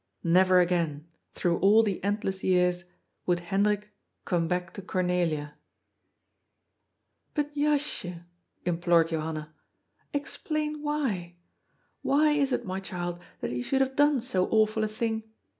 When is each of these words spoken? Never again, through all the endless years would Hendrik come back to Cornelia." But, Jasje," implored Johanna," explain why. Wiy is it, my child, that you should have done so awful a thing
Never 0.23 0.59
again, 0.59 1.05
through 1.35 1.59
all 1.59 1.83
the 1.83 2.03
endless 2.03 2.43
years 2.43 2.85
would 3.27 3.39
Hendrik 3.41 3.91
come 4.25 4.47
back 4.47 4.73
to 4.73 4.81
Cornelia." 4.81 5.53
But, 7.35 7.53
Jasje," 7.53 8.23
implored 8.65 9.09
Johanna," 9.09 9.53
explain 10.11 10.81
why. 10.81 11.35
Wiy 12.03 12.37
is 12.39 12.51
it, 12.51 12.65
my 12.65 12.79
child, 12.79 13.19
that 13.41 13.51
you 13.51 13.61
should 13.61 13.81
have 13.81 13.95
done 13.95 14.21
so 14.21 14.47
awful 14.47 14.83
a 14.83 14.87
thing 14.87 15.21